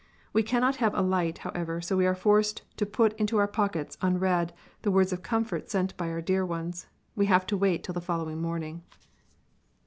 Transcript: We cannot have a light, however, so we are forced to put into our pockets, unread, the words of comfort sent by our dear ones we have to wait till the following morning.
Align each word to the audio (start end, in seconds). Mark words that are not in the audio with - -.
We 0.33 0.41
cannot 0.41 0.77
have 0.77 0.95
a 0.95 1.03
light, 1.03 1.37
however, 1.45 1.79
so 1.79 1.95
we 1.95 2.07
are 2.07 2.15
forced 2.15 2.63
to 2.77 2.87
put 2.87 3.13
into 3.19 3.37
our 3.37 3.47
pockets, 3.47 3.99
unread, 4.01 4.51
the 4.81 4.89
words 4.89 5.13
of 5.13 5.21
comfort 5.21 5.69
sent 5.69 5.95
by 5.95 6.09
our 6.09 6.21
dear 6.21 6.43
ones 6.43 6.87
we 7.15 7.27
have 7.27 7.45
to 7.45 7.55
wait 7.55 7.83
till 7.83 7.93
the 7.93 8.01
following 8.01 8.41
morning. 8.41 8.81